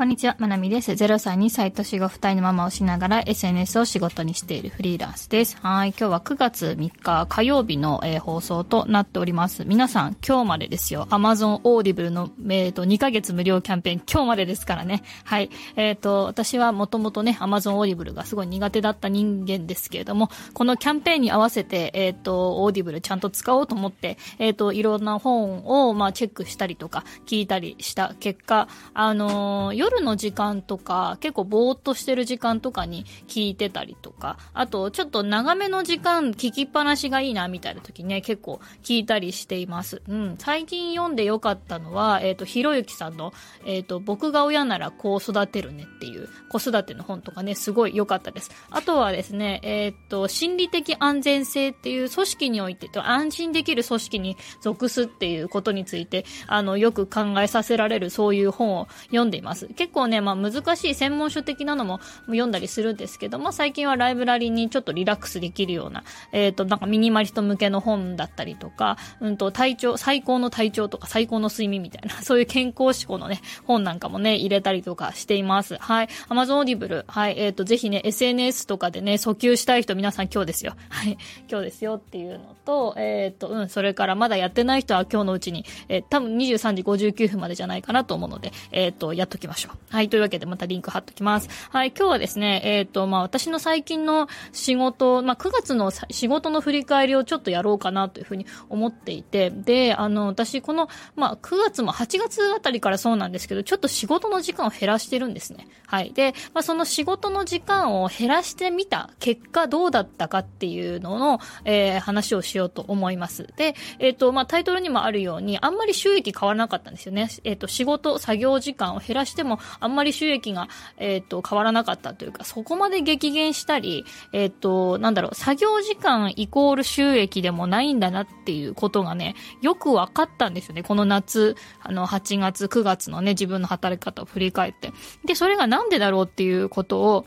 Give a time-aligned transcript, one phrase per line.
[0.00, 0.92] こんにちは、まなみです。
[0.92, 5.58] 0歳、2歳、年子2人のママをしながら SNS を仕事にしているフリーランスです。
[5.60, 9.66] はい、今日は9月3日火曜日の、えー、放送となっております。
[9.66, 11.06] 皆さん、今日までですよ。
[11.10, 15.02] Amazon Audible の、えーと、2ヶ月無料キャンペーン、今日までですからね。
[15.24, 15.50] はい。
[15.76, 40.02] えっ、ー、と、私はもともとね、Amazon Audible がすごい苦手だった人間ですけれども、このキャンペーンに合わせて、えっ、ー、と、Audible ちゃんと使おうと思って、えっ、ー、と、いろんな本を、まあ、チェックしたりとか、聞いたりした結果、あの夜夜の時間とか、結構ぼーっとしてる時間とかに聞いてたりとか、あと、ちょっと長めの時間聞きっぱなしがいいな、みたいな時ね、結構聞いたりしています。
[40.08, 40.36] うん。
[40.38, 43.32] 最近読んでよかったのは、えっ、ー、と、ひろゆきさんの、
[43.64, 48.50] えっ、ー、と、僕が親ならこう育てるねっていう子育ての本とかね、すごい良かったです。
[48.70, 59.68] あとはですね、えっ、ー、と、心理的安全性っていう組織において、安心できる組織に属すっていうことについて、あの、よく考えさせられるそういう本を読んでいます。
[59.80, 75.78] 結構ね、まあ難しい専門書的なのも読んだりするんですけど、まあ最近はライブラリにちょっとリラックスできるような、えっ、ー、と、なんかミニマリスト向けの本だったりとか、うんと、体調、最高の体調とか最高の睡眠みたいな、 そういう健康志向のね、本なんかもね、入れたりとかしています。
[75.78, 76.08] はい。
[76.28, 77.04] Amazon Audible。
[77.08, 77.36] はい。
[77.38, 80.74] えっ、ー、と、ぜひね、SNS とかでね、訴求したい人皆さん今日ですよ。
[80.90, 81.16] はい。
[81.48, 89.69] 今日ですよっていうのと、えっ、ー、と、うん、それからまだやってない人は今日のうちに、えー、多分23時59分までじゃないかなと思うので、えっ、と、やっときましょう。
[89.90, 90.08] はい。
[90.08, 91.48] というわけでまたリンク貼っときます。
[91.70, 105.66] はい、今日はですね、えっ、ー、と、まあ、私の最近の仕事、まあ、9月の仕事の振り返りをちょっとやろうかなというふうに思っていて、で、あの、私、この、まあ、9月も8月あたりからそうなんですけど、ちょっと仕事の時間を減らしてるんですね。
[105.86, 106.12] はい。
[106.12, 113.48] で、まあ、その仕事の時間を減らしてみた結果どうだったかっていうのの、えー、話をしようと思います。
[113.56, 117.28] で、えっ、ー、と、まあ、タイトルにもあるように、あんまり収益変わらなかったんですよね。
[117.44, 130.82] えっ、ー、と、仕事、作業時間を減らしても、もあんまり収益益が、えっ、ー、と、変わらなかったというか、そこまで激減したり、えっ、ー、と、なんだろう、作業時間イコール収益でもないんだなっていうことがね、よく分かったんですよね。
[130.82, 134.92] この夏、あの、8月、9月のね、自分の働き方を振り返って。
[135.24, 137.26] で、それがなんでだろうっていうことを、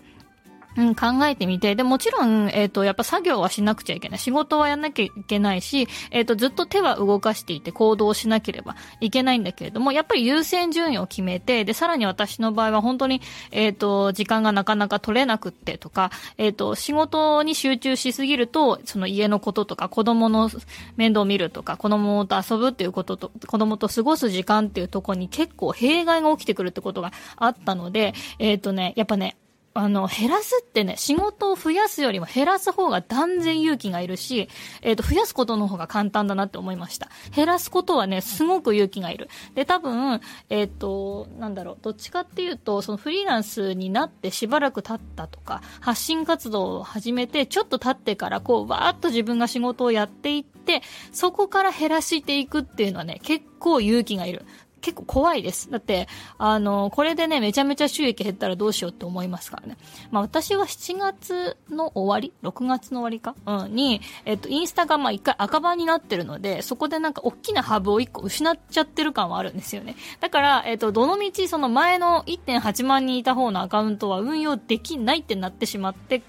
[0.76, 4.20] うん、考えてみて、で、もちろん、えっ、ー、と、やっぱ作業はしなくちゃいけない。
[4.20, 20.50] 仕事はやんなきゃいけないし、えっ、ー、と、ずっと手は動かしていて行動しなければいけないんだけれども、やっぱり優先順位を決めて、で、さらに私の場合は本当に、えっ、ー、と、時間がなかなか取れなくってとか、えっ、と、仕事に集中しすぎると、その家のこととか、子供の
[20.98, 29.36] 面倒を見るとか、子供と遊ぶっていうことと、子供と過ごす時間っていうところに結構弊害が起きてくるってことがあったので、えっ、とね、やっぱね、
[29.76, 34.48] あの、減らすってね、仕事を増やすよりも減らす方が断然勇気がいるし、
[34.82, 37.10] えっ、ー、と、増やすことの方が簡単だなって思いました。
[37.36, 39.30] 減らすことはね、すごく勇気がいる。
[39.56, 54.46] で、多分、えっ、ー、と、なんだろう、どっちかっていうと、そのフリーランスになってしばらく経ったとか、発信活動を始めて、ちょっと経ってから、こう、わーっと自分が仕事をやっていって、そこから減らしていくっていうのはね、結構勇気がいる。
[54.84, 55.72] 結構怖いです。
[55.72, 56.08] だって、
[56.38, 59.78] あの、これでね、めちゃめちゃ収益減ったらどうしようって思いますからね。
[60.12, 63.36] まあ私は7月の終わり ?6 月の終わりか？
[63.46, 63.74] うん。
[63.74, 69.96] に、えっと、インスタがまあ一回赤番になってるので、そこでなんか大きなハブを1個失っちゃってる感はあるんですよね。
[70.20, 76.22] だから、えっと、どのみちその前の1.8万人いた方のアカウントは運用できないってなってしまって、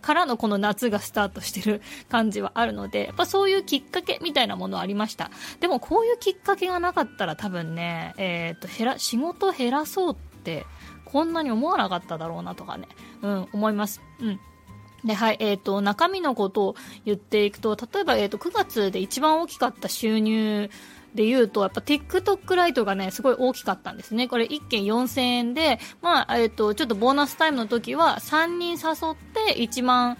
[0.00, 5.30] からのこの夏がスタートしてる感じはあるので、やっぱそういうきっかけみたいなものはありました。
[5.60, 10.66] でもこういうきっかけがなかったら多分ね、えっ、ー、と、減ら、仕事減らそうって、
[11.04, 12.88] こんなに思わなかっただろうなとかね、
[13.22, 14.00] うん、思います。
[14.20, 14.40] うん。
[15.04, 20.70] で、はい、えっ、ー、と、中身のことを言っていくと、例えば、えっ、ー、と、9月で一番大きかった収入
[21.14, 24.28] で言うと、やっぱ TikTok ライトがね、すごい大きかったんですね。
[24.28, 30.18] これ1件4000円で、まあ、えっ、ー、と、ちょっとボーナスタイムの時は3人誘って1万、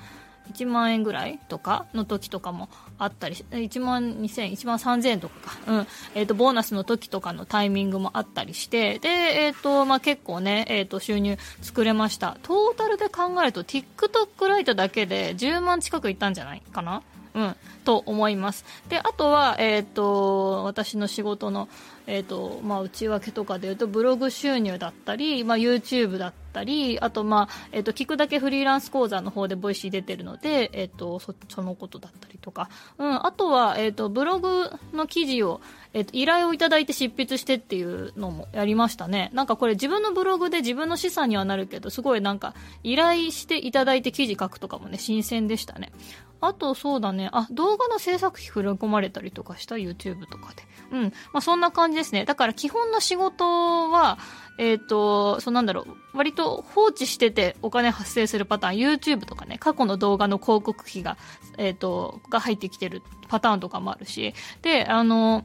[0.53, 5.59] 1万円ぐらいとかの時とかもあったり、1万2000、1万3000円とかか。
[5.67, 5.87] うん。
[6.15, 12.39] えっ、ー、と、ボーナスの時とかのタイミングもあったりして、で、えっ、ー、と、まあ、結構ね、えっ、ー、と、収入作れました。
[12.43, 17.03] トータルで考えると、TikTok ライトだけで10万近くいったんじゃないかな
[17.35, 18.65] うん、と思います。
[18.89, 21.69] で、あとは、えっ、ー、と、私の仕事の、
[22.07, 32.69] えっ、ー、と、まあ、内訳とかで言うと、ブログ収入だったり、まあ、YouTube だったったり、あと、まあ、えっ、と、聞くだけフリーランス講座の方でボイシー出てるので、えっ、と、そ、そのことだったりとか、
[32.99, 35.61] うん、あとは、えっ、と、ブログの記事を、
[35.95, 39.31] えっ、と、依頼をいただいて執筆してっていうのもやりましたね。
[39.33, 45.93] なんかこれ自分のブログで自分の資産にはなるけど、すごいなんか、依頼していただいて記事書くとかもね、新鮮でしたね。
[46.41, 50.63] あとそうだね、あ、動画の制作費振り込まれたりとかした？YouTube とかで。
[50.93, 51.03] うん。
[51.33, 52.25] まあそんな感じですね。
[52.25, 54.19] だから基本の仕事は、
[54.59, 61.17] えっ、ー、と、そうなんだろう、割と放置しててお金発生するパターン、YouTube とかね、過去の動画の広告費が、
[61.57, 65.45] えっ、ー、と、が入ってきてるパターンとかもあるし、で、あの、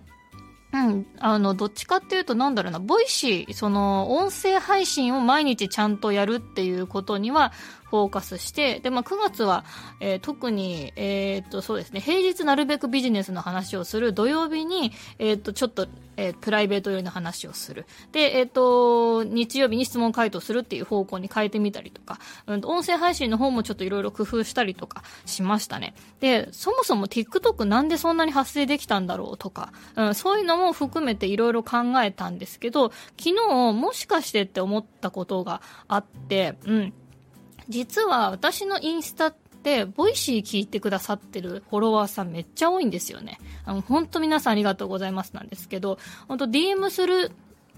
[0.73, 1.05] うん。
[1.19, 7.53] あの、どっちかっていうと、なんだろうな、ボイシー、その、音声配信を毎日ちゃんとやるっていうことには、
[7.93, 9.65] フォーカスして、で、まあ、9月は、
[9.99, 15.87] えー、特に、えー、っと、そうですね、平日なるべくビジネスの話をする、土曜日に、えー、っと、ちょっと、
[16.17, 17.85] えー、プライベート寄りの話をする。
[18.11, 22.17] で、えっと、日曜日に質問回答するっていう方向に変えてみたりとか、
[22.47, 25.93] うん、音声配信の方もちょっといろいろ工夫したりとかしましたね。
[26.19, 36.93] で、そもそも TikTok なんでそんなに発生できたんだろうとか、うん、そういうのも含めていろいろ考えたんですけど、昨日もしかしてって思ったことがあって、うん。
[37.69, 43.39] 実は私のインスタって、ボイシー聞いてくださってるフォロワーさんめっちゃ多いんですよね。
[43.65, 47.31] あの、本当皆さんありがとうございますなんですけど、ほんと DM する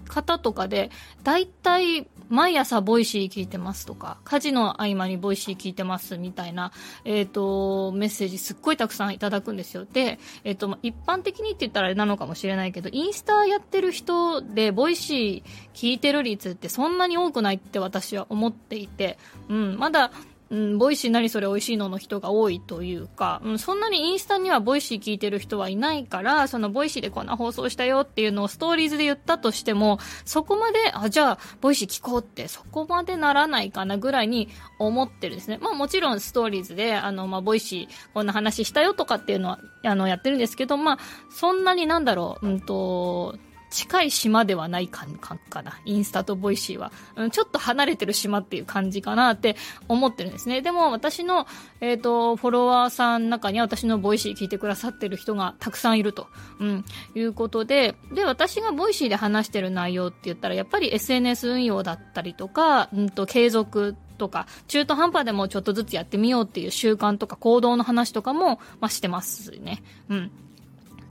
[0.06, 0.90] 方とかで、
[1.22, 6.72] 大体毎朝ボイシー聞いてますとか、家事の合間にボイシー聞いてますみたいな、
[7.04, 9.86] えっ、ー、と、メッセージすっごいたくさんいただくんですよ。
[9.90, 19.18] で、えっ、ー、と、一般的にって言ったらあれなのかもしれないけど、インスタやってる人でボイシー聞いてる率ってそんなに多くないって私は思っていて、
[19.48, 20.10] うん、まだ、
[20.50, 34.48] うん、ボイシー何それ美味しいのの人が多いというか、うん、そんなにインスタにはボイシー聞いてる人はいないから、そのボイシーでこんな放送したよっていうのをストーリーズで言ったとしても、そこまで、あ、じゃあ、ボイシー聞こうって、そこまでならないかなぐらいに
[34.78, 35.58] 思ってるんですね。
[35.60, 40.98] まあもちろんストーリーズで、あの、まあボイシーこんな話したよとかっていうのは、あの、やってるんですけど、まあ、
[41.30, 43.36] そんなになんだろう、うんと、
[43.76, 45.78] 近い島ではない感かな。
[45.84, 46.92] インスタとボイシーは。
[47.14, 49.54] うん、ちょっと離れてる島っていう感じかなって
[49.86, 50.62] 思ってるんですね。
[50.62, 51.46] でも私の、
[51.82, 56.26] えっ、ー、と、フォロワーさんの中には私のボイシー聞いてくださってる人がたくさんいると、
[56.58, 56.84] うん、
[57.14, 69.82] いうことで、で、私がボイシーで話してる内容って言ったら、やっぱり SNS 運用だったりとか、うんと、継続とか、中途半端でもちょっとずつやってみようっていう習慣とか行動の話とかも、まあ、してますね。
[70.08, 70.30] うん。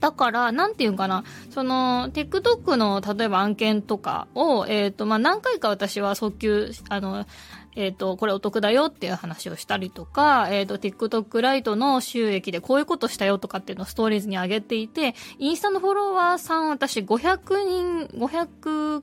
[0.06, 7.26] だから、なんていうかな、その、TikTok の、例えば案件とかを、えっ、ー、と、まあ、何回か私は早急、あの、
[7.74, 19.02] えっ、ー、と、これお得だよっていう話をしたりとか、えっ、ー、と、TikTok ライトの収益でこういうことしたよとかっていうのをストーリーズに上げていて、インスタのフォロワーさん私500人、500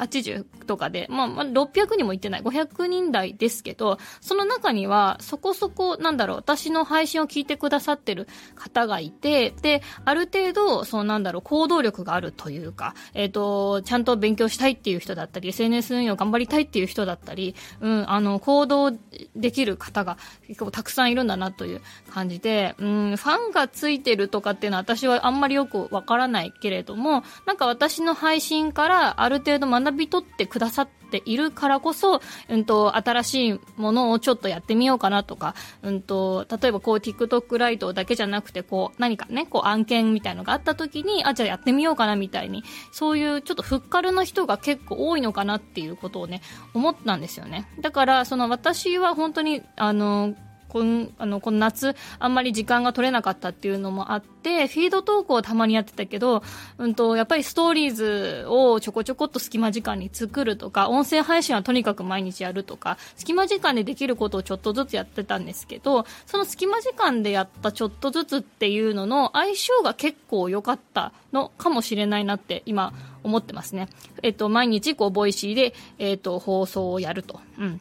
[0.00, 18.92] 80とかで、まあ、まあ、600にもいってない、500人台ですけど、その中には、そこそこ、なんだろう、私の配信を聞いてくださってる方がいて、で、ある程度、そのなんだろう、行動力があるというか、えっ、ー、と、ちゃんと勉強したいっていう人だったり、SNS 運用頑張りたいっていう人だったり、うん、あの、行動
[19.36, 20.16] できる方が
[20.46, 46.42] 結構たくさんいるんだなという感じで、うん、ファンがついてるとかっていうのは私はあんまりよくわからないけれども、なんか私の配信からある程度学び取ってくださっているからこそ、うんと、新しいものをちょっとやってみようかなとか、うんと、例えばこう TikTok ライトだけじゃなくて、こう何かね、こう案件みたいのがあった時に、あ、じゃあやってみようかなみたいに、そういうちょっとふっかるの人が結構多いのかなっていうことをね、
[46.74, 47.68] 思ったんですよね。
[47.80, 50.34] だから、その私は本当に、あの、
[50.70, 56.42] このあのこの夏、あんまり時間が取れなかったっていうのもあって、フィードトークをたまにやってたけど、
[56.78, 72.92] うんと、やっぱりストーリーズをちょこちょこっと隙間時間に作るとか、音声配信はとにかく毎日やるとか、隙間時間でできることをちょっとずつやってたんですけど、その隙間時間でやったちょっとずつっていうのの相性が結構良かったのかもしれないなって今
[73.22, 73.88] 思ってますね。
[74.22, 77.40] えっと、毎日こう、ボイシーで、えっと、放送をやると。
[77.58, 77.80] うん。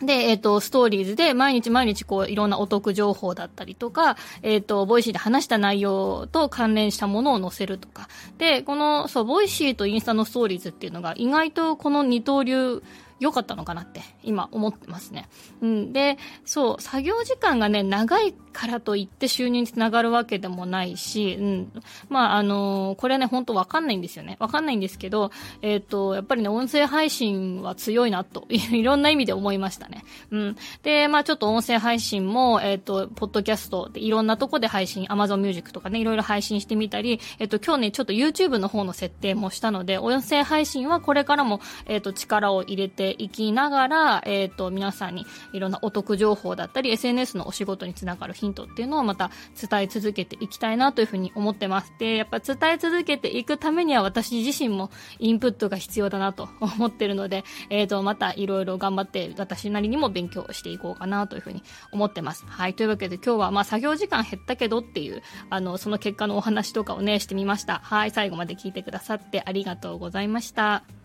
[0.00, 8.08] で、えっ、ー、と、ストーリーズで毎日毎日こういろんなお得情報だったりとか、えっ、ー、と、ボイシーで話した内容と関連したものを載せるとか。
[8.36, 12.82] で、この、そう、ボイシーとインスタのストーリーズっていうのが意外とこの二刀流
[13.18, 15.28] 良かったのかなって今思ってますね。
[15.62, 15.92] うん。
[15.92, 21.72] で、そう、作業時間がね、長いからといって収入につながるわけでもないし、うん。
[22.08, 24.36] まあ、あのー、これね、本当わかんないんですよね。
[24.38, 25.30] わかんないんですけど、
[25.62, 30.04] えっ、ー、と、やっぱりね、音声配信は強いなと、 いろんな意味で思いましたね。
[30.30, 30.56] うん。
[30.82, 51.92] で、まあちょっと音声配信も、えっ、ー、と、ポッドキャストでいろんなとこで配信、Amazon Music とかね、いろいろ配信してみたり、えっ、と、今日ね、ちょっと YouTube の方の設定もしたので、音声配信はこれからも、えっ、と、力を入れてていきながら、えっ、と、皆さんにいろんなお得情報だったり、SNS のお仕事につながるヒントっていうのをまた伝え続けていきたいなというふうに思ってます。
[51.98, 62.44] で、やっぱ伝え続けていくためには私自身もインプットが必要だなと 思ってるので、えっ、と、またいろいろ頑張って私なりにも勉強していこうかなというふうに思ってます。
[62.46, 62.74] はい。
[62.74, 67.80] というわけで今日はまあ作業時間減ったけどっていう、あの、その結果のお話とかをね、してみました。
[67.84, 68.10] はい。
[68.10, 70.95] 最後まで聞いてくださってありがとうございました。